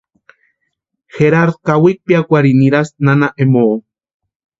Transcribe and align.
Garardu 1.17 1.55
kawikwa 1.65 2.03
piakwarhini 2.05 2.57
nirasti 2.61 2.99
nana 3.05 3.27
Emoo. 3.43 3.75